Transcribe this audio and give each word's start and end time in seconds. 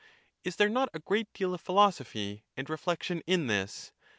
Is 0.43 0.55
there 0.55 0.67
not 0.67 0.89
a 0.95 0.99
great 0.99 1.31
deal 1.31 1.53
of 1.53 1.61
philosophy 1.61 2.43
and 2.57 2.67
reflection 2.71 3.21
in 3.27 3.45
this? 3.45 3.91